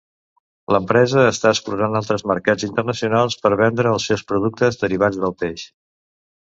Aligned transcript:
L'empresa 0.75 1.25
està 1.31 1.51
explorant 1.55 1.99
altres 2.01 2.25
mercats 2.33 2.67
internacionals 2.71 3.39
per 3.45 3.55
vendre 3.63 3.93
els 3.99 4.11
seus 4.13 4.27
productes 4.35 4.85
derivats 4.87 5.25
del 5.27 5.41
peix. 5.45 5.73